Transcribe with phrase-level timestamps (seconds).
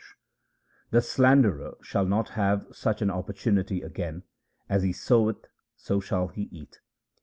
[0.89, 4.23] 302 THE SIKH RELIGION The slanderer shall not have such an opportunity again;
[4.67, 6.79] as he soweth so shall he eat.